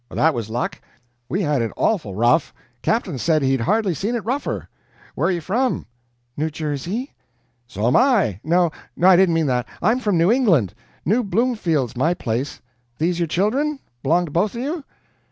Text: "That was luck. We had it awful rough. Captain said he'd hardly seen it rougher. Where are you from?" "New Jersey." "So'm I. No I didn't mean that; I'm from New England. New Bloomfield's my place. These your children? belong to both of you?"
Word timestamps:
"That 0.09 0.33
was 0.33 0.49
luck. 0.49 0.81
We 1.29 1.43
had 1.43 1.61
it 1.61 1.71
awful 1.77 2.15
rough. 2.15 2.55
Captain 2.81 3.19
said 3.19 3.43
he'd 3.43 3.61
hardly 3.61 3.93
seen 3.93 4.15
it 4.15 4.25
rougher. 4.25 4.67
Where 5.13 5.27
are 5.27 5.31
you 5.31 5.41
from?" 5.41 5.85
"New 6.35 6.49
Jersey." 6.49 7.13
"So'm 7.67 7.95
I. 7.95 8.39
No 8.43 8.71
I 8.99 9.15
didn't 9.15 9.35
mean 9.35 9.45
that; 9.45 9.67
I'm 9.79 9.99
from 9.99 10.17
New 10.17 10.31
England. 10.31 10.73
New 11.05 11.23
Bloomfield's 11.23 11.95
my 11.95 12.15
place. 12.15 12.63
These 12.97 13.19
your 13.19 13.27
children? 13.27 13.77
belong 14.01 14.25
to 14.25 14.31
both 14.31 14.55
of 14.55 14.61
you?" 14.63 14.83